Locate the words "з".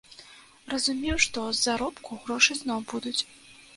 1.49-1.61